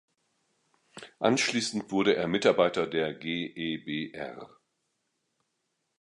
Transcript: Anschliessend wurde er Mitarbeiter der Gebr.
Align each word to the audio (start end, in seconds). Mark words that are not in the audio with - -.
Anschliessend 1.19 1.91
wurde 1.91 2.15
er 2.15 2.27
Mitarbeiter 2.27 2.87
der 2.87 3.13
Gebr. 3.13 4.49